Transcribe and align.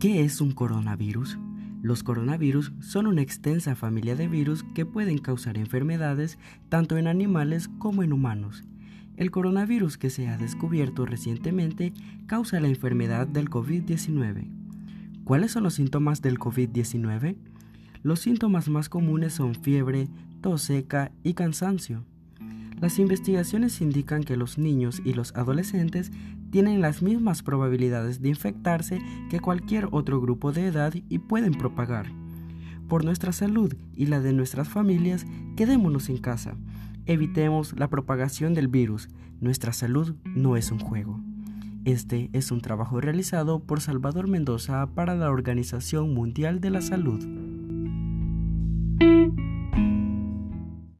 ¿Qué 0.00 0.24
es 0.24 0.40
un 0.40 0.52
coronavirus? 0.52 1.38
Los 1.80 2.02
coronavirus 2.02 2.72
son 2.80 3.06
una 3.06 3.22
extensa 3.22 3.74
familia 3.74 4.16
de 4.16 4.28
virus 4.28 4.64
que 4.74 4.84
pueden 4.84 5.18
causar 5.18 5.56
enfermedades 5.56 6.38
tanto 6.68 6.98
en 6.98 7.06
animales 7.06 7.68
como 7.78 8.02
en 8.02 8.12
humanos. 8.12 8.64
El 9.16 9.30
coronavirus 9.30 9.96
que 9.96 10.10
se 10.10 10.28
ha 10.28 10.36
descubierto 10.36 11.06
recientemente 11.06 11.94
causa 12.26 12.60
la 12.60 12.68
enfermedad 12.68 13.26
del 13.26 13.48
COVID-19. 13.48 14.50
¿Cuáles 15.24 15.52
son 15.52 15.62
los 15.62 15.74
síntomas 15.74 16.20
del 16.20 16.38
COVID-19? 16.38 17.36
Los 18.02 18.20
síntomas 18.20 18.68
más 18.68 18.88
comunes 18.88 19.32
son 19.32 19.54
fiebre, 19.54 20.08
tos 20.42 20.62
seca 20.62 21.12
y 21.22 21.34
cansancio. 21.34 22.04
Las 22.80 22.98
investigaciones 22.98 23.80
indican 23.80 24.24
que 24.24 24.36
los 24.36 24.58
niños 24.58 25.00
y 25.04 25.14
los 25.14 25.34
adolescentes 25.34 26.12
tienen 26.50 26.80
las 26.80 27.02
mismas 27.02 27.42
probabilidades 27.42 28.20
de 28.20 28.28
infectarse 28.28 29.00
que 29.30 29.40
cualquier 29.40 29.88
otro 29.90 30.20
grupo 30.20 30.52
de 30.52 30.66
edad 30.66 30.94
y 31.08 31.18
pueden 31.18 31.54
propagar. 31.54 32.06
Por 32.88 33.04
nuestra 33.04 33.32
salud 33.32 33.74
y 33.94 34.06
la 34.06 34.20
de 34.20 34.32
nuestras 34.32 34.68
familias, 34.68 35.26
quedémonos 35.56 36.08
en 36.08 36.18
casa. 36.18 36.56
Evitemos 37.06 37.74
la 37.78 37.88
propagación 37.88 38.54
del 38.54 38.68
virus. 38.68 39.08
Nuestra 39.40 39.72
salud 39.72 40.14
no 40.24 40.56
es 40.56 40.70
un 40.70 40.78
juego. 40.78 41.20
Este 41.84 42.30
es 42.32 42.50
un 42.50 42.60
trabajo 42.60 43.00
realizado 43.00 43.60
por 43.60 43.80
Salvador 43.80 44.28
Mendoza 44.28 44.86
para 44.94 45.14
la 45.14 45.30
Organización 45.30 46.14
Mundial 46.14 46.60
de 46.60 46.70
la 46.70 46.80
Salud. 46.80 47.43